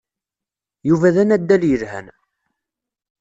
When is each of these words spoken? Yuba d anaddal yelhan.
Yuba 0.89 1.15
d 1.15 1.17
anaddal 1.23 1.63
yelhan. 1.69 2.07